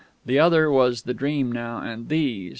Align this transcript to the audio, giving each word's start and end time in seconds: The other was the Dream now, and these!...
The 0.25 0.39
other 0.39 0.71
was 0.71 1.03
the 1.03 1.13
Dream 1.13 1.51
now, 1.51 1.77
and 1.79 2.09
these!... 2.09 2.49